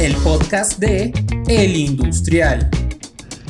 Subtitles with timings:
[0.00, 1.12] el podcast de
[1.46, 2.70] El Industrial.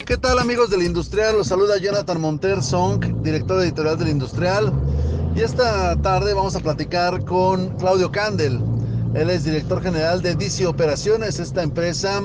[0.05, 1.37] ¿Qué tal amigos del Industrial?
[1.37, 4.73] Los saluda Jonathan Monter Song, director editorial del Industrial.
[5.37, 8.61] Y esta tarde vamos a platicar con Claudio Candel.
[9.15, 12.21] Él es director general de DC Operaciones, esta empresa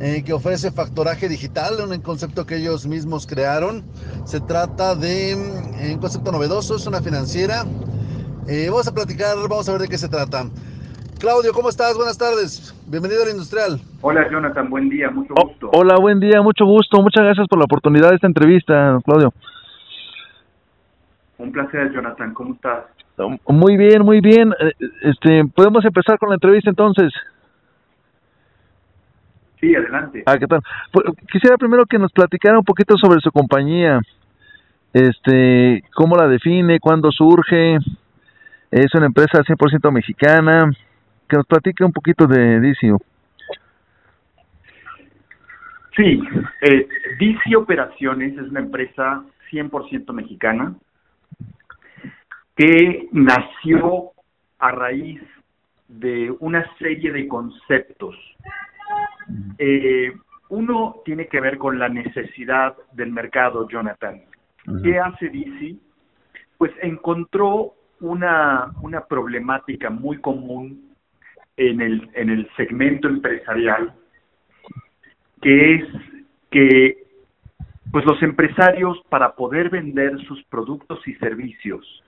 [0.00, 3.84] eh, que ofrece factoraje digital, un concepto que ellos mismos crearon.
[4.24, 7.64] Se trata de mm, un concepto novedoso, es una financiera.
[8.48, 10.50] Eh, vamos a platicar, vamos a ver de qué se trata.
[11.18, 11.96] Claudio, ¿cómo estás?
[11.96, 12.74] Buenas tardes.
[12.86, 13.80] Bienvenido al Industrial.
[14.00, 14.68] Hola, Jonathan.
[14.68, 15.10] Buen día.
[15.10, 15.70] Mucho oh, gusto.
[15.72, 16.42] hola, buen día.
[16.42, 17.00] Mucho gusto.
[17.00, 19.32] Muchas gracias por la oportunidad de esta entrevista, Claudio.
[21.38, 22.34] Un placer, Jonathan.
[22.34, 22.84] ¿Cómo estás?
[23.46, 24.52] Muy bien, muy bien.
[24.58, 27.12] Eh, este, podemos empezar con la entrevista entonces.
[29.60, 30.24] Sí, adelante.
[30.26, 30.60] Ah, ¿qué tal?
[30.92, 34.00] Pues, quisiera primero que nos platicara un poquito sobre su compañía.
[34.92, 37.78] Este, cómo la define, cuándo surge.
[38.70, 40.70] Es una empresa 100% mexicana
[41.34, 42.98] que nos platique un poquito de Dicio.
[45.96, 46.22] Sí,
[46.62, 50.74] eh, Dicio Operaciones es una empresa 100% mexicana
[52.56, 54.12] que nació
[54.58, 55.20] a raíz
[55.88, 58.16] de una serie de conceptos.
[59.58, 60.12] Eh,
[60.50, 64.22] uno tiene que ver con la necesidad del mercado, Jonathan.
[64.82, 65.76] ¿Qué hace DC?
[66.58, 70.93] Pues encontró una, una problemática muy común
[71.56, 73.94] en el, en el segmento empresarial,
[75.40, 75.84] que es
[76.50, 77.04] que
[77.90, 82.02] pues los empresarios para poder vender sus productos y servicios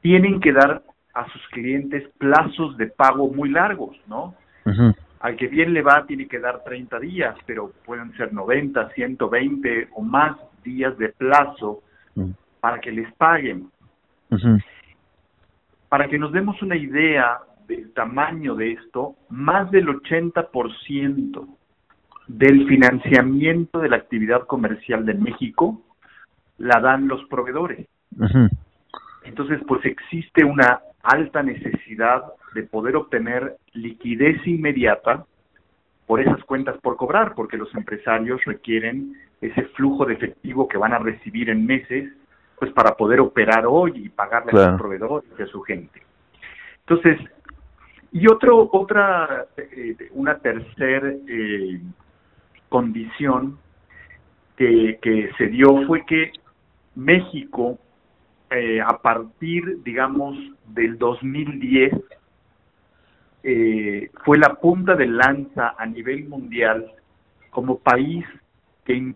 [0.00, 0.82] tienen que dar
[1.14, 4.34] a sus clientes plazos de pago muy largos, ¿no?
[5.20, 9.88] Al que bien le va tiene que dar 30 días, pero pueden ser 90, 120
[9.94, 11.82] o más días de plazo
[12.60, 13.70] para que les paguen.
[15.88, 21.46] Para que nos demos una idea del tamaño de esto, más del 80%
[22.26, 25.82] del financiamiento de la actividad comercial de México
[26.58, 27.86] la dan los proveedores.
[29.24, 32.22] Entonces, pues existe una alta necesidad
[32.54, 35.26] de poder obtener liquidez inmediata
[36.06, 40.92] por esas cuentas por cobrar, porque los empresarios requieren ese flujo de efectivo que van
[40.92, 42.12] a recibir en meses,
[42.58, 46.02] pues para poder operar hoy y pagarle a sus proveedores y a su gente.
[46.86, 47.18] Entonces,
[48.14, 51.80] y otro, otra, eh, una tercera eh,
[52.68, 53.58] condición
[54.56, 56.30] que, que, se dio fue que
[56.94, 57.76] México,
[58.50, 60.38] eh, a partir, digamos,
[60.68, 61.92] del 2010,
[63.42, 66.92] eh, fue la punta de lanza a nivel mundial
[67.50, 68.24] como país
[68.84, 69.14] que,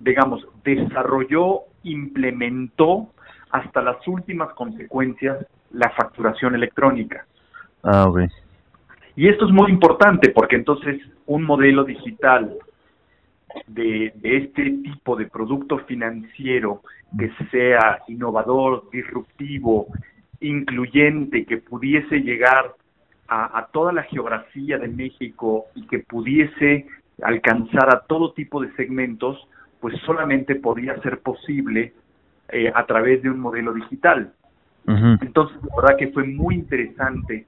[0.00, 3.12] digamos, desarrolló, implementó
[3.52, 7.26] hasta las últimas consecuencias la facturación electrónica.
[7.82, 8.20] Ah, ok.
[9.16, 12.56] Y esto es muy importante porque entonces un modelo digital
[13.66, 16.82] de, de este tipo de producto financiero
[17.18, 19.88] que sea innovador, disruptivo,
[20.40, 22.74] incluyente, que pudiese llegar
[23.28, 26.86] a, a, toda la geografía de México y que pudiese
[27.22, 29.46] alcanzar a todo tipo de segmentos,
[29.80, 31.92] pues solamente podría ser posible
[32.48, 34.32] eh, a través de un modelo digital.
[34.86, 37.46] Entonces, la verdad que fue muy interesante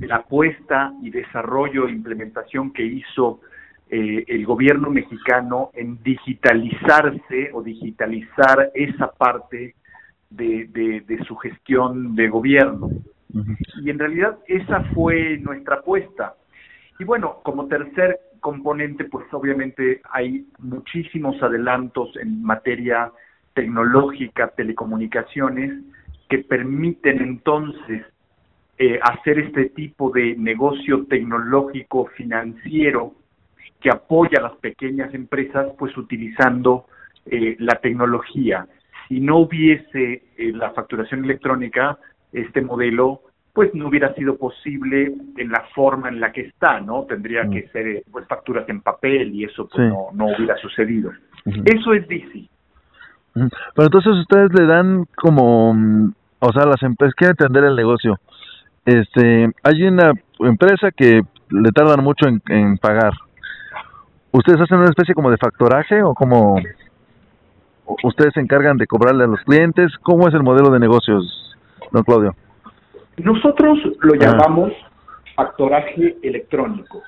[0.00, 3.40] la apuesta y desarrollo e implementación que hizo
[3.88, 9.74] eh, el gobierno mexicano en digitalizarse o digitalizar esa parte
[10.30, 12.88] de, de, su gestión de gobierno.
[13.82, 16.34] Y en realidad esa fue nuestra apuesta.
[16.98, 23.10] Y bueno, como tercer componente, pues obviamente hay muchísimos adelantos en materia
[23.54, 25.82] tecnológica, telecomunicaciones,
[26.28, 28.06] que permiten entonces
[28.82, 33.12] eh, hacer este tipo de negocio tecnológico financiero
[33.78, 36.86] que apoya a las pequeñas empresas, pues utilizando
[37.26, 38.66] eh, la tecnología.
[39.06, 41.98] Si no hubiese eh, la facturación electrónica,
[42.32, 43.20] este modelo
[43.52, 47.02] pues no hubiera sido posible en la forma en la que está, ¿no?
[47.02, 47.72] Tendría que mm.
[47.72, 51.12] ser pues facturas en papel y eso pues no, no hubiera sucedido.
[51.66, 52.48] Eso es DC.
[53.34, 55.72] Pero entonces ustedes le dan como,
[56.38, 58.18] o sea, las empresas quieren entender el negocio
[58.98, 63.12] este, hay una empresa que le tardan mucho en, pagar.
[64.32, 66.56] ¿Ustedes hacen una especie como de factoraje o como
[68.04, 69.92] ustedes se encargan de cobrarle a los clientes?
[70.02, 71.56] ¿Cómo es el modelo de negocios,
[71.90, 72.34] don Claudio?
[73.18, 74.72] Nosotros lo llamamos
[75.34, 77.02] factoraje electrónico.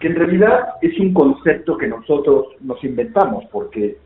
[0.00, 3.96] Que en realidad es un concepto que nosotros nos inventamos porque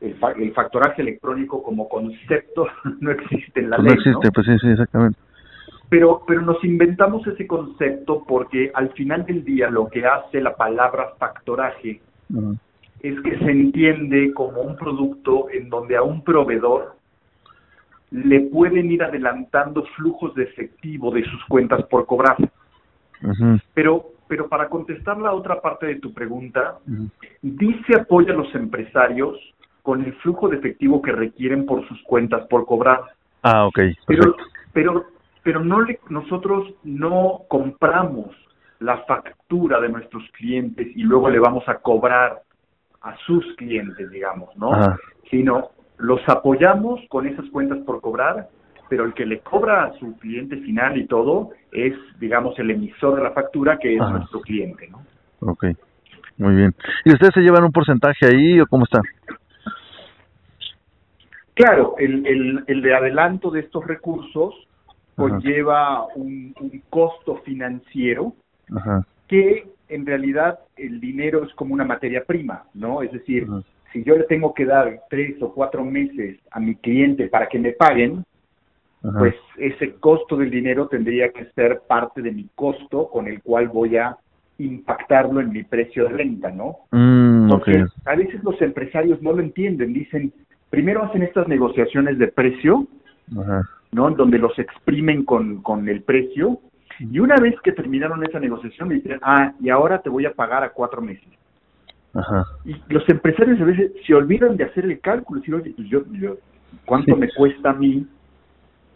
[0.00, 2.66] el, el factoraje electrónico como concepto
[3.00, 3.86] no existe en la ley.
[3.86, 5.18] No existe, pues sí, sí, exactamente.
[5.92, 10.56] Pero, pero nos inventamos ese concepto porque al final del día lo que hace la
[10.56, 12.00] palabra factoraje
[13.02, 16.96] es que se entiende como un producto en donde a un proveedor
[18.10, 22.38] le pueden ir adelantando flujos de efectivo de sus cuentas por cobrar.
[23.74, 26.78] Pero pero para contestar la otra parte de tu pregunta,
[27.42, 29.38] dice apoya a los empresarios
[29.82, 33.02] con el flujo de efectivo que requieren por sus cuentas por cobrar.
[33.42, 33.78] Ah, ok.
[34.06, 34.36] Pero,
[34.72, 35.11] pero,
[35.42, 38.34] pero no le, nosotros no compramos
[38.78, 42.42] la factura de nuestros clientes y luego le vamos a cobrar
[43.02, 44.70] a sus clientes, digamos, ¿no?
[45.30, 48.48] Sino los apoyamos con esas cuentas por cobrar,
[48.88, 53.16] pero el que le cobra a su cliente final y todo es, digamos, el emisor
[53.16, 55.02] de la factura que es nuestro cliente, ¿no?
[55.40, 55.64] Ok,
[56.38, 56.74] muy bien.
[57.04, 59.00] ¿Y ustedes se llevan un porcentaje ahí o cómo está?
[61.54, 64.54] Claro, el, el, el de adelanto de estos recursos
[65.16, 68.34] conlleva un, un, costo financiero
[69.28, 73.02] que en realidad el dinero es como una materia prima, ¿no?
[73.02, 73.46] Es decir,
[73.92, 77.58] si yo le tengo que dar tres o cuatro meses a mi cliente para que
[77.58, 78.24] me paguen,
[79.18, 83.68] pues ese costo del dinero tendría que ser parte de mi costo con el cual
[83.68, 84.16] voy a
[84.58, 86.76] impactarlo en mi precio de venta, ¿no?
[86.92, 90.32] Mm, Porque a veces los empresarios no lo entienden, dicen,
[90.70, 92.86] primero hacen estas negociaciones de precio,
[93.92, 94.08] ¿no?
[94.08, 96.58] En donde los exprimen con, con el precio,
[96.98, 100.62] y una vez que terminaron esa negociación, dicen, ah, y ahora te voy a pagar
[100.64, 101.28] a cuatro meses.
[102.64, 106.02] Y los empresarios a veces se olvidan de hacer el cálculo, decir, oye, pues yo,
[106.12, 106.36] yo
[106.84, 108.06] ¿cuánto me cuesta a mí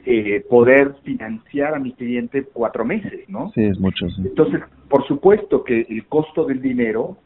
[0.04, 3.50] eh, poder financiar a mi cliente cuatro meses, ¿no?
[3.54, 4.06] Sí, es mucho.
[4.18, 7.16] Entonces, por supuesto que el costo del dinero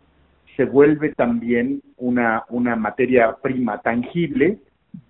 [0.56, 4.58] se vuelve también una, una materia prima tangible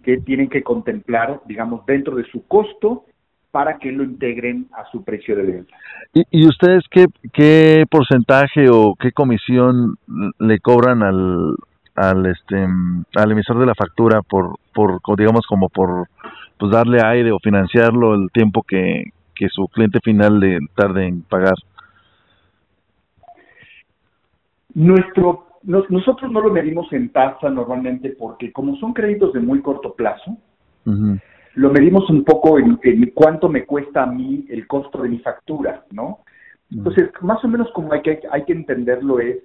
[0.02, 3.04] que tienen que contemplar, digamos, dentro de su costo
[3.50, 5.74] para que lo integren a su precio de venta.
[6.14, 9.96] ¿Y, y ustedes qué, qué porcentaje o qué comisión
[10.38, 11.56] le cobran al,
[11.96, 12.66] al este
[13.16, 16.08] al emisor de la factura por por digamos como por
[16.58, 21.22] pues darle aire o financiarlo el tiempo que, que su cliente final le tarde en
[21.22, 21.54] pagar
[24.74, 29.94] nuestro nosotros no lo medimos en tasa normalmente porque como son créditos de muy corto
[29.94, 30.36] plazo
[31.54, 32.78] lo medimos un poco en,
[33.14, 36.20] cuánto me cuesta a mí el costo de mi factura no
[36.70, 39.36] entonces más o menos como hay que hay que entenderlo es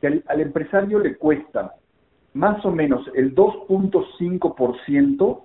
[0.00, 1.74] que al, al empresario le cuesta
[2.34, 5.40] más o menos el 2.5%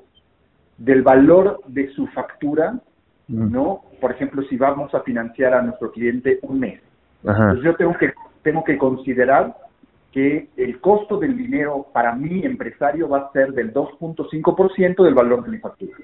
[0.80, 2.80] del valor de su factura,
[3.28, 3.84] ¿no?
[4.02, 6.82] Por ejemplo, si vamos a financiar a nuestro cliente un mes.
[7.24, 8.12] Entonces yo tengo que,
[8.42, 9.56] tengo que considerar
[10.12, 15.44] que el costo del dinero para mi empresario va a ser del 2.5% del valor
[15.44, 15.98] de mi factura.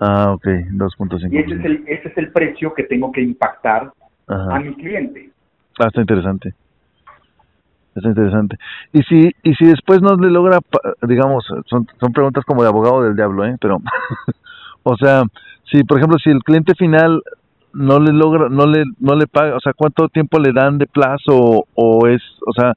[0.00, 1.32] Ah, ok, 2.5%.
[1.32, 3.92] Y ese es, el, ese es el precio que tengo que impactar
[4.26, 5.30] a mi cliente.
[5.78, 6.54] Ah, está interesante.
[7.94, 8.56] Es interesante.
[8.92, 10.58] Y si y si después no le logra,
[11.02, 13.56] digamos, son, son preguntas como de abogado del diablo, ¿eh?
[13.60, 13.80] Pero,
[14.82, 15.22] o sea,
[15.70, 17.22] si por ejemplo, si el cliente final
[17.72, 20.86] no le logra, no le, no le paga, o sea, ¿cuánto tiempo le dan de
[20.86, 22.74] plazo o, es, o sea,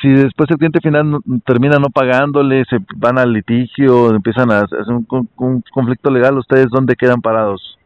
[0.00, 4.80] si después el cliente final termina no pagándole, se van al litigio, empiezan a hacer
[4.88, 5.06] un,
[5.36, 7.78] un conflicto legal, ¿ustedes dónde quedan parados?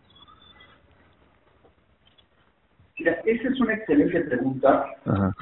[2.99, 4.87] Mira, esa es una excelente pregunta.
[5.06, 5.35] Ajá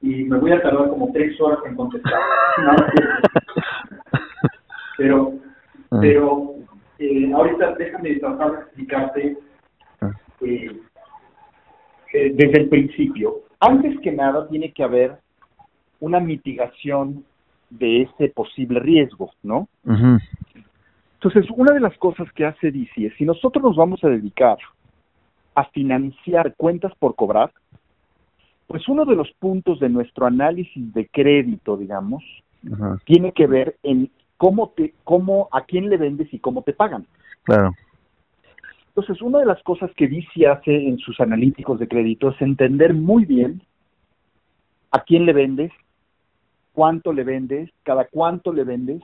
[0.00, 2.20] y me voy a tardar como tres horas en contestar.
[4.96, 5.32] pero,
[6.00, 6.54] pero
[6.98, 9.38] eh, ahorita déjame tratar de explicarte
[10.00, 10.10] ah.
[10.42, 10.80] eh,
[12.12, 13.40] eh, desde el principio.
[13.60, 15.18] Antes que nada tiene que haber
[16.00, 17.24] una mitigación
[17.70, 19.68] de ese posible riesgo, ¿no?
[21.14, 24.58] Entonces, una de las cosas que hace DC es, si nosotros nos vamos a dedicar
[25.54, 27.52] a financiar cuentas por cobrar,
[28.68, 32.22] pues uno de los puntos de nuestro análisis de crédito, digamos,
[33.04, 37.06] tiene que ver en cómo te, cómo, a quién le vendes y cómo te pagan.
[37.42, 37.72] Claro.
[38.88, 42.94] Entonces, una de las cosas que DC hace en sus analíticos de crédito es entender
[42.94, 43.62] muy bien
[44.90, 45.72] a quién le vendes,
[46.78, 49.02] cuánto le vendes, cada cuánto le vendes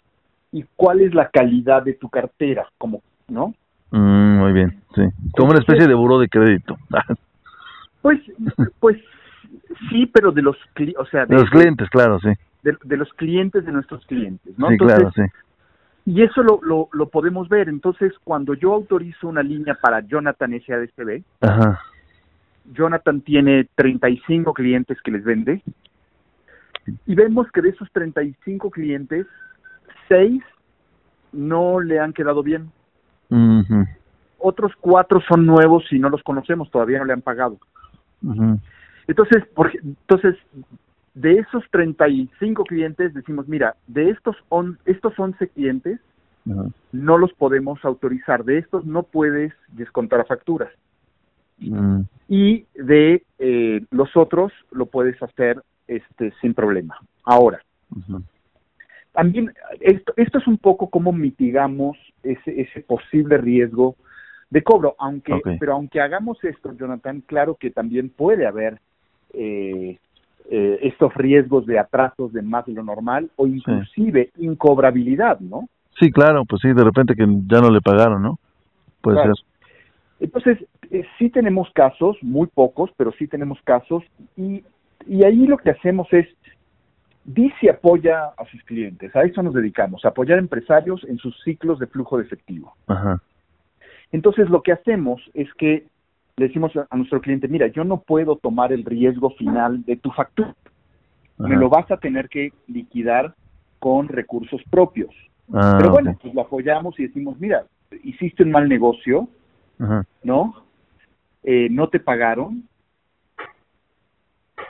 [0.52, 3.52] y cuál es la calidad de tu cartera, como, ¿no?
[3.90, 5.02] Mm, muy bien, sí.
[5.37, 6.76] Como una especie de buro de crédito.
[8.00, 8.21] pues,
[8.78, 8.97] pues
[9.90, 10.57] Sí, pero de los,
[10.99, 12.31] o sea, de, los clientes, claro, sí.
[12.62, 14.69] De, los clientes de nuestros clientes, ¿no?
[14.69, 15.23] Sí, claro, sí.
[16.07, 17.69] Y eso lo, lo, lo, podemos ver.
[17.69, 21.81] Entonces, cuando yo autorizo una línea para Jonathan SADCB, Ajá.
[22.73, 25.61] Jonathan tiene 35 clientes que les vende,
[27.06, 29.26] y vemos que de esos 35 clientes,
[30.08, 30.42] 6
[31.32, 32.70] no le han quedado bien.
[34.38, 37.58] otros cuatro son nuevos y no los conocemos, todavía no le han pagado.
[39.06, 40.36] Entonces, por, entonces,
[41.14, 46.00] de esos 35 clientes decimos, mira, de estos, on, estos 11 clientes
[46.92, 50.70] no los podemos autorizar, de estos no puedes descontar a facturas.
[52.28, 56.98] Y de eh, los otros lo puedes hacer este sin problema.
[57.24, 57.60] Ahora,
[59.12, 63.96] también esto, esto es un poco cómo mitigamos ese, ese posible riesgo
[64.50, 68.80] de cobro, aunque pero aunque hagamos esto, Jonathan, claro que también puede haber
[69.32, 69.98] eh,
[70.50, 75.68] eh, estos riesgos de atrasos de más de lo normal o inclusive incobrabilidad, ¿no?
[75.98, 78.38] Sí, claro, pues sí, de repente que ya no le pagaron, ¿no?
[79.00, 79.32] Puede ser.
[80.20, 80.58] Entonces,
[80.90, 84.02] eh, sí tenemos casos, muy pocos, pero sí tenemos casos
[84.36, 84.62] y,
[85.06, 86.26] y ahí lo que hacemos es
[87.25, 91.78] Dice apoya a sus clientes, a eso nos dedicamos, a apoyar empresarios en sus ciclos
[91.78, 92.75] de flujo de efectivo.
[94.12, 95.87] Entonces lo que hacemos es que
[96.37, 100.11] le decimos a nuestro cliente, mira, yo no puedo tomar el riesgo final de tu
[100.11, 100.54] factura,
[101.38, 103.34] me lo vas a tener que liquidar
[103.78, 105.14] con recursos propios.
[105.50, 107.64] Ah, Pero bueno, pues lo apoyamos y decimos, mira,
[108.02, 109.28] hiciste un mal negocio,
[110.23, 110.62] ¿no?
[111.42, 112.68] Eh, no te pagaron,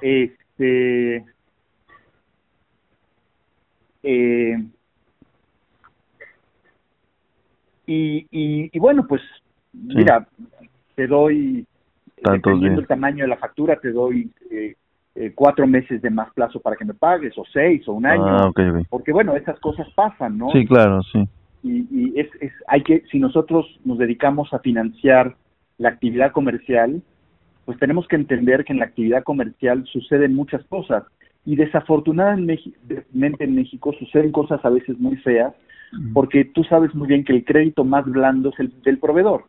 [0.05, 1.25] este
[4.03, 4.63] eh,
[7.87, 9.23] y, y, bueno, pues
[9.73, 10.27] mira,
[10.95, 11.67] te doy,
[12.23, 14.75] dependiendo el tamaño de la factura, te doy eh,
[15.15, 18.27] eh, cuatro meses de más plazo para que me pagues, o seis, o un año.
[18.27, 18.51] Ah,
[18.91, 20.51] porque bueno, esas cosas pasan, ¿no?
[20.51, 21.27] Sí, claro, sí.
[21.63, 25.35] Y, y es, es, hay que, si nosotros nos dedicamos a financiar
[25.79, 27.03] la actividad comercial,
[27.65, 31.05] pues tenemos que entender que en la actividad comercial suceden muchas cosas
[31.45, 35.55] y desafortunadamente en México suceden cosas a veces muy feas
[36.13, 39.45] porque tú sabes muy bien que el crédito más blando es el del proveedor.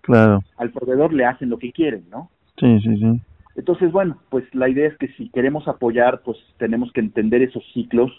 [0.00, 0.42] Claro.
[0.56, 2.30] Al proveedor le hacen lo que quieren, ¿no?
[2.58, 3.20] Sí, sí, sí.
[3.56, 7.62] Entonces, bueno, pues la idea es que si queremos apoyar, pues tenemos que entender esos
[7.72, 8.10] ciclos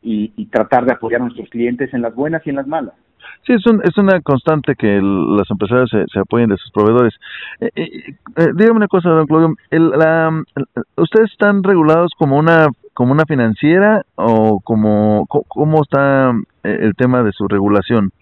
[0.00, 2.94] y, y tratar de apoyar a nuestros clientes en las buenas y en las malas.
[3.46, 7.14] Sí, es, un, es una constante que los empresarios se, se, apoyen de sus proveedores.
[7.60, 10.42] Eh, eh, eh, dígame una cosa, don Claudio, el, la,
[10.96, 17.32] ¿ustedes están regulados como una como una financiera o como cómo está el tema de
[17.32, 18.12] su regulación?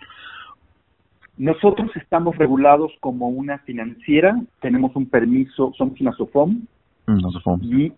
[1.36, 6.66] Nosotros estamos regulados como una financiera, tenemos un permiso, somos una SOFOM,
[7.32, 7.60] SOFOM.
[7.62, 7.92] y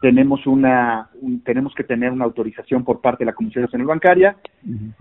[0.00, 1.08] tenemos una
[1.44, 4.36] tenemos que tener una autorización por parte de la Comisión Nacional Bancaria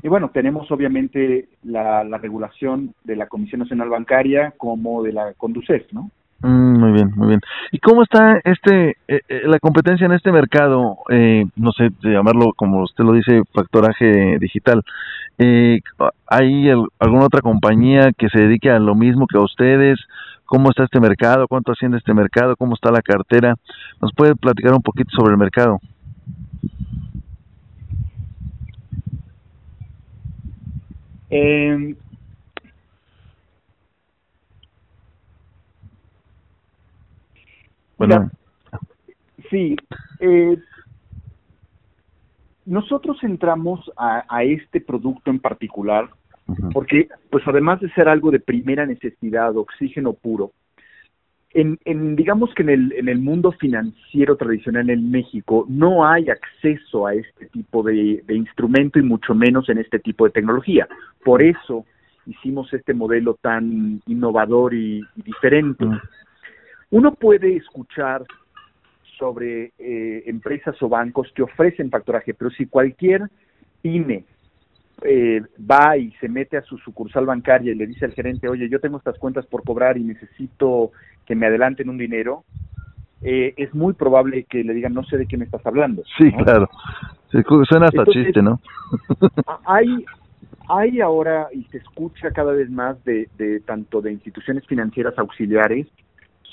[0.01, 5.34] y bueno tenemos obviamente la, la, regulación de la Comisión Nacional Bancaria como de la
[5.34, 6.12] Conducef, ¿no?
[6.41, 7.41] Mm, muy bien, muy bien.
[7.72, 10.98] ¿Y cómo está este eh, eh, la competencia en este mercado?
[11.10, 14.84] Eh, no sé, llamarlo como usted lo dice, factoraje digital.
[15.39, 15.79] Eh,
[16.27, 20.00] ¿Hay alguna otra compañía que se dedique a lo mismo que a ustedes?
[20.48, 23.56] cómo está este mercado, cuánto asciende este mercado, cómo está la cartera.
[24.01, 25.79] ¿Nos puede platicar un poquito sobre el mercado?
[31.29, 31.96] Eh,
[37.98, 38.30] bueno.
[39.50, 39.75] sí,
[40.20, 40.58] eh,
[42.66, 46.10] nosotros entramos a, a, este producto en particular
[46.74, 50.51] porque pues además de ser algo de primera necesidad, oxígeno puro,
[51.51, 56.30] en, en, digamos que en el, en el mundo financiero tradicional en México no hay
[56.30, 60.88] acceso a este tipo de, de instrumento y mucho menos en este tipo de tecnología.
[61.24, 61.86] Por eso
[62.25, 65.86] hicimos este modelo tan innovador y, diferente.
[66.89, 68.24] Uno puede escuchar
[69.17, 73.24] sobre eh, empresas o bancos que ofrecen factoraje, pero si cualquier
[73.82, 74.24] pyme
[75.03, 78.70] eh, va y se mete a su sucursal bancaria y le dice al gerente, oye,
[78.70, 80.91] yo tengo estas cuentas por cobrar y necesito
[81.25, 82.44] que me adelanten un dinero,
[83.22, 86.03] eh, es muy probable que le digan, no sé de qué me estás hablando.
[86.17, 86.70] Sí, claro.
[87.67, 88.60] suena hasta chiste, ¿no?
[89.65, 90.06] hay,
[90.70, 95.88] hay ahora, y se escucha cada vez más de, de tanto de instituciones financieras auxiliares,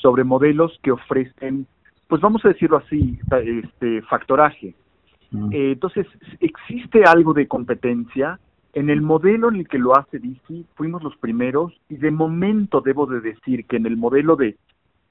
[0.04, 1.66] sobre modelos que ofrecen,
[2.08, 4.74] pues vamos a decirlo así, este factoraje
[5.50, 6.06] eh, entonces,
[6.40, 8.38] existe algo de competencia.
[8.72, 12.80] En el modelo en el que lo hace DC, fuimos los primeros y de momento
[12.80, 14.56] debo de decir que en el modelo de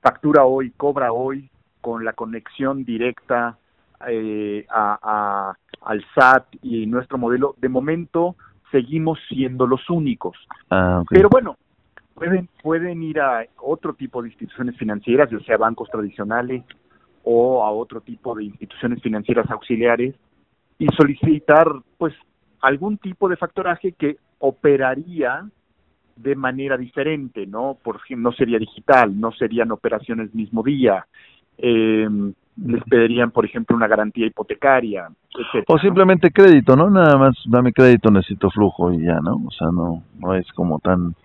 [0.01, 1.49] factura hoy, cobra hoy,
[1.81, 3.57] con la conexión directa
[4.07, 8.35] eh, a, al SAT y nuestro modelo, de momento
[8.71, 10.37] seguimos siendo los únicos.
[10.69, 11.57] Ah, Pero bueno,
[12.13, 16.63] pueden, pueden ir a otro tipo de instituciones financieras, ya sea bancos tradicionales,
[17.23, 20.13] o a otro tipo de instituciones financieras auxiliares
[20.77, 21.67] y solicitar
[21.97, 22.13] pues
[22.61, 25.45] algún tipo de factoraje que operaría
[26.15, 27.77] de manera diferente, ¿no?
[27.81, 31.05] Por no sería digital, no serían operaciones mismo día,
[31.57, 32.07] eh,
[32.57, 36.89] les pedirían, por ejemplo, una garantía hipotecaria, etcétera, O simplemente crédito, ¿no?
[36.89, 39.41] Nada más dame crédito, necesito flujo y ya, ¿no?
[39.47, 41.15] O sea, no, no es como tan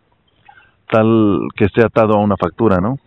[0.90, 2.98] tal que esté atado a una factura, ¿no?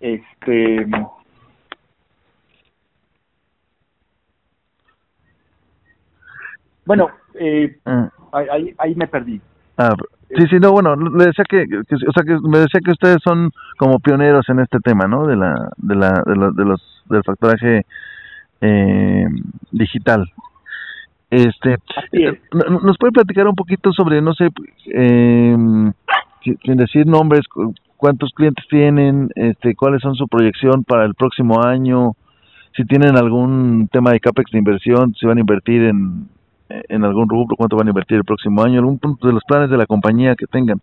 [0.00, 0.86] Este.
[6.84, 9.40] Bueno, eh, Ah, ahí, ahí- me perdí.
[9.78, 9.94] ah,
[10.36, 13.18] sí, sí, no, bueno, le decía que, que- o sea, que me decía que ustedes
[13.22, 15.26] son como pioneros en este tema, ¿no?
[15.26, 17.86] De la, de la, de los, de los del factoraje
[18.60, 19.26] eh,
[19.70, 20.24] digital.
[21.32, 21.78] Este,
[22.12, 22.38] es.
[22.52, 24.50] ¿no- ¿nos puede platicar un poquito sobre, no sé,
[24.92, 25.56] eh,
[26.44, 31.14] si- sin decir nombres, cu- cuántos clientes tienen, este, cuáles son su proyección para el
[31.14, 32.12] próximo año,
[32.76, 36.28] si tienen algún tema de capex de inversión, si van a invertir en,
[36.68, 39.70] en algún rubro, cuánto van a invertir el próximo año, algún punto de los planes
[39.70, 40.80] de la compañía que tengan.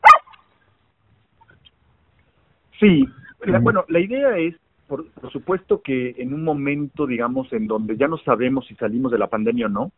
[2.79, 3.05] Sí,
[3.45, 4.55] la- bueno, la idea es,
[4.87, 9.11] por, por supuesto que en un momento, digamos, en donde ya no sabemos si salimos
[9.11, 9.91] de la pandemia o no,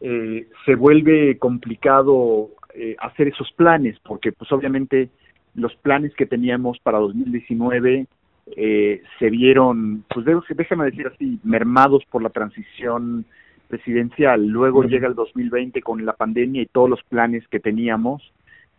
[0.00, 5.10] eh, se vuelve complicado eh, hacer esos planes, porque pues obviamente
[5.54, 8.06] los planes que teníamos para 2019
[8.56, 13.24] eh, se vieron, pues déjame decir así, mermados por la transición
[13.68, 14.46] presidencial.
[14.46, 14.88] Luego Ujú.
[14.88, 18.32] llega el 2020 con la pandemia y todos los planes que teníamos,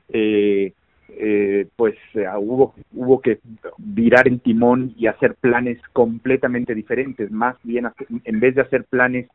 [0.09, 0.73] eh,
[1.09, 3.39] eh, pues eh, hubo, hubo que
[3.77, 7.87] virar el timón y hacer planes completamente diferentes, más bien
[8.23, 9.27] en vez de hacer planes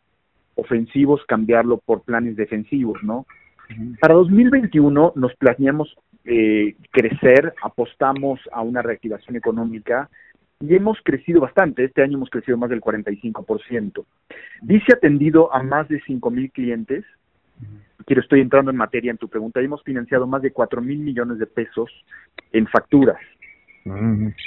[0.57, 3.27] ofensivos, cambiarlo por planes defensivos, ¿no?
[4.01, 10.09] Para 2021 nos planeamos eh, crecer, apostamos a una reactivación económica
[10.61, 11.85] y hemos crecido bastante.
[11.85, 14.05] Este año hemos crecido más del 45%.
[14.63, 17.05] Dice atendido a más de 5 mil clientes.
[18.07, 19.61] Quiero, estoy entrando en materia en tu pregunta.
[19.61, 21.91] Hemos financiado más de 4 mil millones de pesos
[22.53, 23.19] en facturas.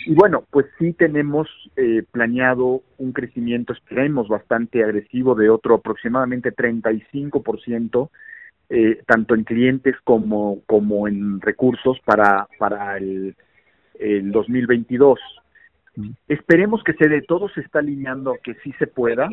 [0.06, 1.48] Y bueno, pues sí tenemos
[1.78, 8.10] eh, planeado un crecimiento, esperemos, bastante agresivo de otro aproximadamente 35%,
[8.70, 13.36] eh, tanto en clientes como, como en recursos para, para el,
[13.98, 15.20] el 2022.
[16.28, 19.30] Esperemos que se de todo se está alineando que sí se pueda.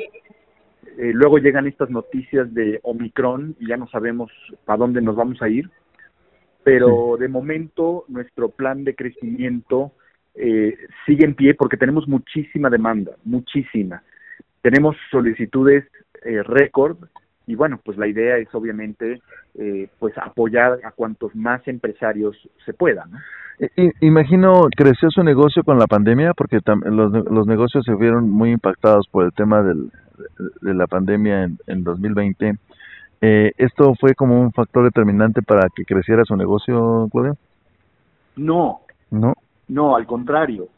[0.99, 4.31] Eh, luego llegan estas noticias de Omicron y ya no sabemos
[4.65, 5.69] para dónde nos vamos a ir.
[6.67, 9.93] Pero de momento nuestro plan de crecimiento
[10.35, 10.77] eh,
[11.07, 14.03] sigue en pie porque tenemos muchísima demanda, muchísima.
[14.63, 15.85] Tenemos solicitudes
[16.25, 16.97] eh, récord
[17.47, 19.23] y bueno, pues la idea es obviamente
[19.55, 23.07] eh, pues apoyar a cuantos más empresarios se pueda.
[23.07, 23.19] ¿no?
[23.77, 28.51] I- Imagino creció su negocio con la pandemia porque los, los negocios se vieron muy
[28.51, 29.93] impactados por el tema del,
[30.63, 32.57] de la pandemia en, en 2020.
[33.21, 37.37] Eh, ¿Esto fue como un factor determinante para que creciera su negocio, Claudio?
[38.37, 39.35] No, ¿No?
[39.69, 40.69] No, al contrario.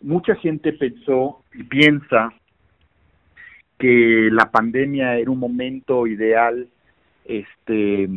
[0.00, 2.32] Mucha gente pensó y piensa
[3.78, 6.68] que la pandemia era un momento ideal
[7.24, 8.08] este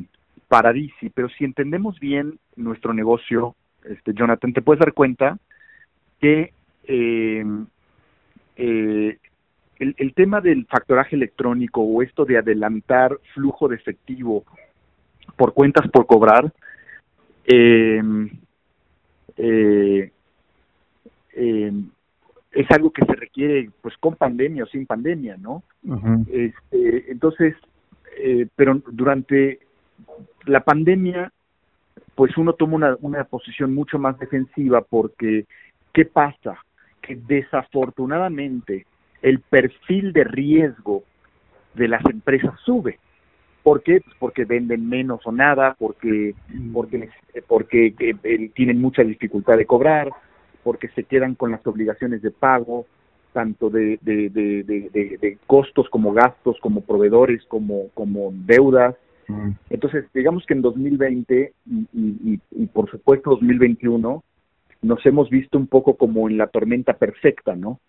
[0.47, 5.37] para DC, pero si entendemos bien nuestro negocio, este Jonathan, te puedes dar cuenta
[6.19, 6.53] que
[6.85, 7.45] eh,
[8.55, 9.17] eh,
[9.79, 14.43] el, el tema del factoraje electrónico o esto de adelantar flujo de efectivo
[15.35, 16.51] por cuentas por cobrar,
[17.45, 18.01] eh,
[19.37, 20.11] eh,
[21.33, 21.71] eh,
[22.51, 25.63] es algo que se requiere pues con pandemia o sin pandemia, ¿no?
[26.29, 27.55] Este, entonces,
[28.21, 29.59] eh, pero durante
[30.45, 31.31] la pandemia,
[32.15, 35.45] pues uno toma una, una posición mucho más defensiva porque,
[35.93, 36.57] ¿qué pasa?
[37.01, 38.85] Que desafortunadamente
[39.21, 41.03] el perfil de riesgo
[41.73, 42.99] de las empresas sube.
[43.63, 44.01] ¿Por qué?
[44.01, 46.33] Pues porque venden menos o nada, porque
[46.73, 47.09] porque
[47.47, 50.09] porque eh, eh, tienen mucha dificultad de cobrar,
[50.63, 52.85] porque se quedan con las obligaciones de pago,
[53.33, 58.95] tanto de, de, de, de, de- de costos como gastos, como proveedores, como, como deudas.
[59.27, 59.51] Mm.
[59.69, 64.23] Entonces, digamos que en 2020 y, y, y, y por supuesto 2021
[64.81, 67.79] nos hemos visto un poco como en la tormenta perfecta, ¿no?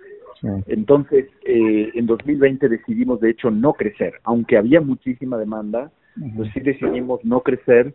[0.41, 0.49] Sí.
[0.69, 5.91] Entonces, eh, en 2020 decidimos, de hecho, no crecer, aunque había muchísima demanda,
[6.37, 7.95] pues sí decidimos no crecer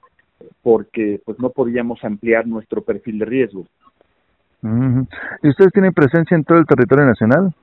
[0.62, 3.66] porque pues no podíamos ampliar nuestro perfil de riesgo.
[5.44, 7.54] ¿Y ustedes tienen presencia en todo el territorio nacional?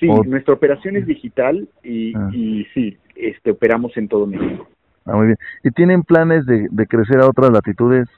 [0.00, 2.28] Sí, O- nuestra operación es digital y, Ah.
[2.32, 4.68] y sí, este, operamos en todo México.
[5.04, 5.38] Ah, muy bien.
[5.64, 8.08] ¿Y tienen planes de, de crecer a otras latitudes,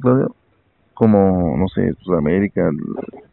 [0.00, 0.34] Claudio?
[1.00, 2.70] Como, no sé, Sudamérica,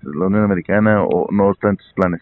[0.01, 2.21] la Unión Americana, o no están sus planes?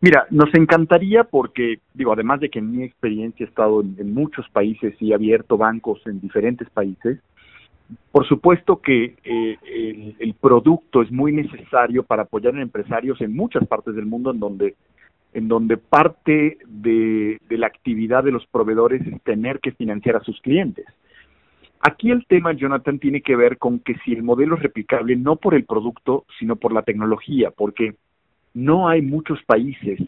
[0.00, 4.48] Mira, nos encantaría porque, digo, además de que en mi experiencia he estado en, muchos
[4.48, 7.18] países y he abierto bancos en diferentes países,
[8.10, 13.66] por supuesto que eh, el, producto es muy necesario para apoyar a empresarios en muchas
[13.66, 14.76] partes del mundo en donde
[15.34, 20.40] en donde parte de la actividad de los proveedores es tener que financiar a sus
[20.40, 20.86] clientes.
[21.86, 25.36] Aquí el tema, Jonathan, tiene que ver con que si el modelo es replicable no
[25.36, 27.94] por el producto, sino por la tecnología, porque
[28.54, 30.00] no hay muchos países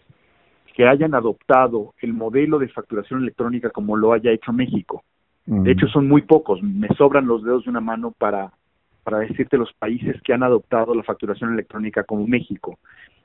[0.74, 5.04] que hayan adoptado el modelo de facturación electrónica como lo haya hecho México.
[5.46, 6.60] De hecho, son muy pocos.
[6.64, 8.50] Me sobran los dedos de una mano para,
[9.04, 12.80] para decirte los países que han adoptado la facturación electrónica como México.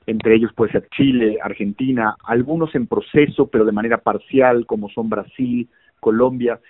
[0.06, 5.10] Entre ellos puede ser Chile, Argentina, algunos en proceso, pero de manera parcial, como son
[5.10, 6.60] Brasil, Colombia.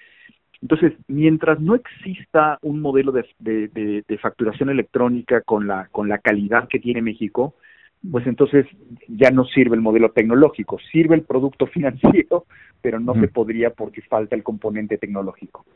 [0.65, 6.17] Entonces, mientras no exista un modelo de, de, de, facturación electrónica con la, con la
[6.17, 7.53] calidad que tiene México,
[8.11, 8.65] pues entonces
[9.07, 12.47] ya no sirve el modelo tecnológico, sirve el producto financiero,
[12.81, 15.67] pero no se podría porque falta el componente tecnológico.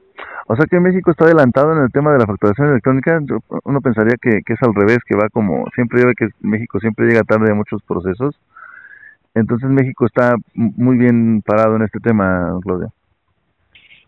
[0.46, 3.20] O sea que México está adelantado en el tema de la facturación electrónica,
[3.64, 7.08] uno pensaría que, que es al revés, que va como, siempre ve que México siempre
[7.08, 8.40] llega tarde a muchos procesos,
[9.34, 12.88] entonces México está muy bien parado en este tema, Claudia.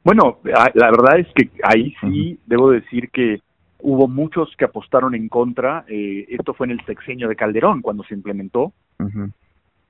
[0.02, 3.40] Bueno, la verdad es que ahí sí debo decir que
[3.82, 5.84] Hubo muchos que apostaron en contra.
[5.88, 8.72] Eh, esto fue en el sexenio de Calderón cuando se implementó.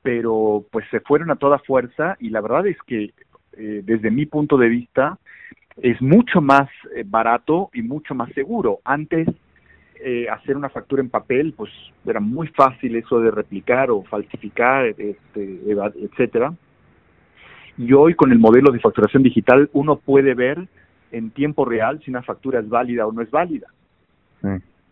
[0.03, 3.13] Pero pues se fueron a toda fuerza y la verdad es que
[3.57, 5.19] eh, desde mi punto de vista
[5.83, 8.81] es mucho más eh, barato y mucho más seguro.
[8.85, 9.29] Antes
[10.33, 11.71] hacer una factura en papel pues
[12.07, 15.61] era muy fácil eso de replicar o falsificar, este,
[16.03, 16.55] etcétera.
[17.81, 20.69] Y hoy con el modelo de facturación digital uno puede ver
[21.13, 23.69] en tiempo real si una factura es válida o no es válida.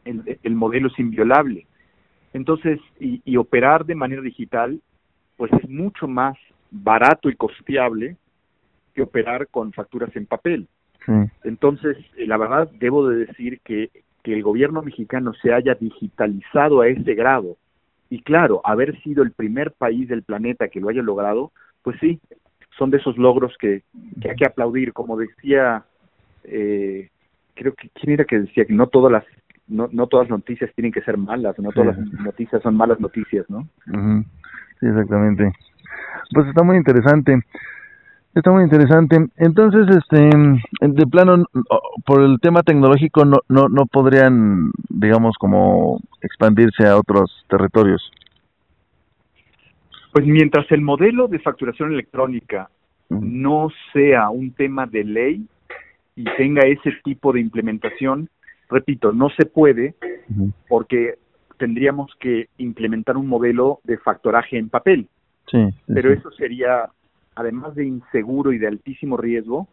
[0.07, 1.66] El, modelo es inviolable.
[2.33, 4.81] Entonces, y, operar de manera digital,
[5.37, 6.38] pues es mucho más
[6.70, 8.16] barato y costeable
[8.94, 10.66] que operar con facturas en papel.
[11.44, 13.90] Entonces, eh, la verdad, debo de decir que,
[14.22, 17.59] que el gobierno mexicano se haya digitalizado a ese grado
[18.09, 22.18] y claro, haber sido el primer país del planeta que lo haya logrado, pues sí,
[22.78, 23.82] son de esos logros que,
[24.20, 24.92] que hay que aplaudir.
[24.92, 25.84] Como decía
[26.44, 27.10] eh,
[27.54, 29.24] creo que quién era que decía que no todas las
[29.66, 32.98] no, no todas las noticias tienen que ser malas, no todas las noticias son malas
[33.00, 33.68] noticias, ¿no?
[34.80, 35.52] Sí, exactamente.
[36.32, 37.38] Pues está muy interesante.
[38.34, 39.18] Está muy interesante.
[39.36, 40.30] Entonces, este,
[40.80, 41.44] de plano,
[42.06, 48.10] por el tema tecnológico, no, no, no podrían, digamos, como expandirse a otros territorios.
[50.12, 52.70] Pues mientras el modelo de facturación electrónica
[53.10, 55.46] no sea un tema de ley,
[56.18, 58.28] y tenga ese tipo de implementación,
[58.68, 59.94] repito, no se puede
[60.68, 61.14] porque
[61.58, 65.08] tendríamos que implementar un modelo de factoraje en papel.
[65.46, 66.90] Sí, Pero eso sería,
[67.36, 69.68] además de inseguro y de altísimo riesgo,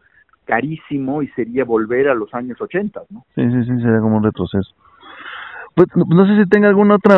[0.45, 3.25] carísimo y sería volver a los años 80, ¿no?
[3.33, 4.71] Sí, sí, sí, sería como un retroceso.
[5.73, 7.17] Pues, no sé si tenga algún otra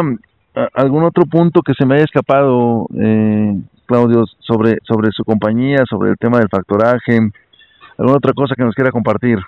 [0.73, 6.11] algún otro punto que se me haya escapado, eh, Claudio, sobre sobre su compañía, sobre
[6.11, 7.31] el tema del factoraje,
[7.97, 9.39] ¿Alguna otra cosa que nos quiera compartir?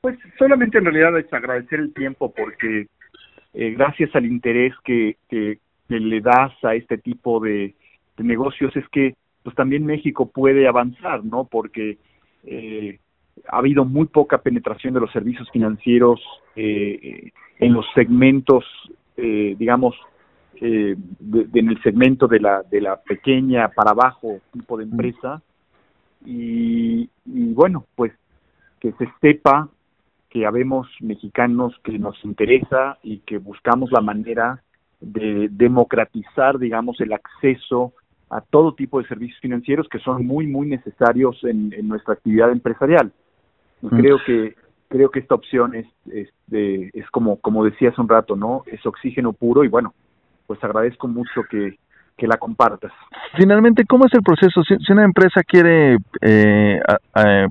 [0.00, 2.86] Pues solamente en realidad es agradecer el tiempo porque
[3.54, 7.74] eh, gracias al interés que, que, le das a este tipo de,
[8.18, 11.44] negocios es que pues también México puede avanzar, ¿no?
[11.44, 11.96] Porque
[12.44, 12.98] eh,
[13.48, 16.20] ha habido muy poca penetración de los servicios financieros
[16.56, 18.64] eh, en los segmentos,
[19.22, 19.94] digamos,
[20.60, 25.42] en el segmento de la, de la pequeña para abajo tipo de empresa.
[26.24, 28.12] Y, bueno, pues
[28.80, 29.68] que se sepa
[30.30, 34.62] que habemos mexicanos que nos interesa y que buscamos la manera
[35.00, 37.94] de democratizar, digamos, el acceso
[38.30, 43.10] a todo tipo de servicios financieros que son muy, muy necesarios en, nuestra actividad empresarial.
[43.80, 44.54] Y creo que
[44.88, 48.64] creo que esta opción es, es, es como, como decía hace un rato, ¿no?
[48.66, 49.94] Es oxígeno puro y bueno,
[50.46, 51.78] pues agradezco mucho que,
[52.16, 52.92] que la compartas.
[53.36, 54.62] Finalmente, ¿cómo es el proceso?
[54.64, 56.80] Si, una empresa quiere eh,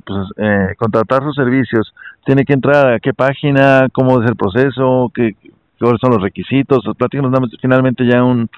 [0.05, 1.93] pues, eh, contratar sus servicios,
[2.25, 3.87] ¿tiene que entrar a qué página?
[3.93, 5.11] ¿Cómo es el proceso?
[5.13, 5.35] ¿Qué,
[5.79, 6.83] ¿Cuáles son los requisitos?
[6.97, 8.49] Platícanos finalmente ya un,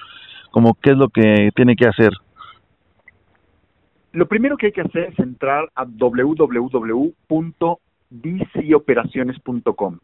[0.50, 2.12] como qué es lo que tiene que hacer.
[4.12, 5.84] Lo primero que hay que hacer es entrar a
[8.10, 9.98] www.dcoperaciones.com.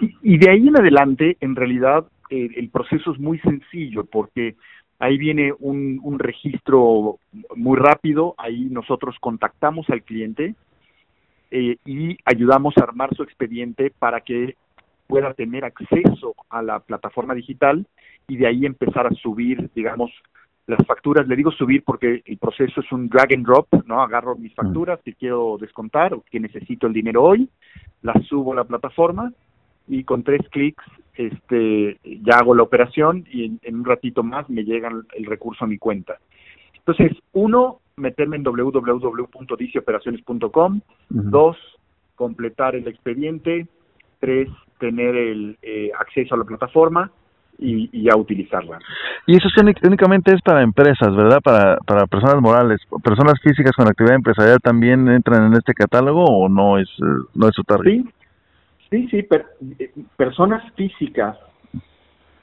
[0.00, 4.56] y, y de ahí en adelante, en realidad, el proceso es muy sencillo porque
[4.98, 7.18] ahí viene un, un, registro
[7.54, 10.54] muy rápido, ahí nosotros contactamos al cliente
[11.50, 14.56] eh, y ayudamos a armar su expediente para que
[15.06, 17.86] pueda tener acceso a la plataforma digital
[18.26, 20.10] y de ahí empezar a subir, digamos,
[20.66, 21.26] las facturas.
[21.28, 24.02] Le digo subir porque el proceso es un drag and drop, ¿no?
[24.02, 27.48] Agarro mis facturas que quiero descontar o que necesito el dinero hoy,
[28.02, 29.32] las subo a la plataforma
[29.86, 34.64] y con tres clics este, ya hago la operación y en, un ratito más me
[34.64, 36.18] llega el recurso a mi cuenta.
[36.86, 40.80] Entonces, uno, meterme en www.dicioperaciones.com.
[41.08, 41.56] Dos,
[42.14, 43.66] completar el expediente.
[44.20, 47.10] Tres, tener el eh, acceso a la plataforma
[47.58, 48.78] y, y, ya utilizarla.
[49.26, 49.48] Y eso
[49.84, 51.40] únicamente es para empresas, ¿verdad?
[51.42, 52.80] Para, para personas morales.
[53.02, 57.48] ¿Personas físicas con actividad empresarial también entran en este catálogo o no es, eh, no
[57.48, 58.02] es su target?
[58.02, 58.12] Sí,
[58.90, 59.28] sí, sí
[59.78, 61.36] eh, personas físicas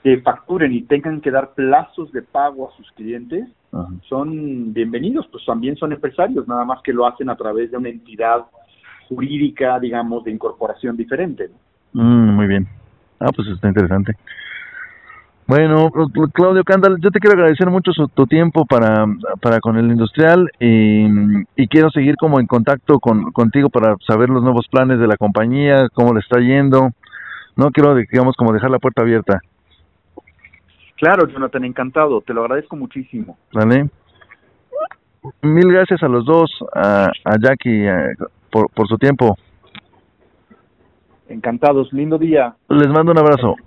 [0.03, 3.47] que facturen y tengan que dar plazos de pago a sus clientes
[4.07, 7.89] son bienvenidos, pues también son empresarios, nada más que lo hacen a través de una
[7.89, 8.45] entidad
[9.07, 11.49] jurídica, digamos, de incorporación diferente.
[11.93, 12.67] Mm, muy bien.
[13.19, 14.13] Ah, pues está interesante.
[15.51, 15.91] Bueno,
[16.31, 19.05] Claudio Cándal, yo te quiero agradecer mucho tu tiempo para,
[19.41, 21.05] para con el industrial y,
[21.57, 25.17] y, quiero seguir como en contacto con, contigo para saber los nuevos planes de la
[25.17, 26.91] compañía, cómo le está yendo.
[27.57, 29.41] No quiero, digamos, como dejar la puerta abierta.
[30.95, 32.21] Claro, Jonathan, encantado.
[32.21, 33.37] Te lo agradezco muchísimo.
[33.51, 33.89] Vale.
[35.41, 37.89] Mil gracias a los dos, a, a Jackie,
[38.49, 39.35] por, por su tiempo.
[41.27, 41.91] Encantados.
[41.91, 42.55] Lindo día.
[42.69, 43.57] Les mando un abrazo.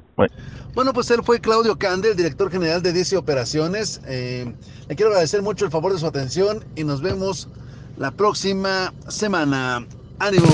[0.74, 4.00] Bueno, pues él fue Claudio Candel, director general de DC Operaciones.
[4.06, 4.52] Eh,
[4.88, 7.48] le quiero agradecer mucho el favor de su atención y nos vemos
[7.96, 9.86] la próxima semana.
[10.18, 10.48] ¡Ánimo!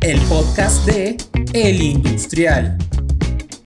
[0.00, 1.16] El podcast de
[1.52, 2.78] El Industrial.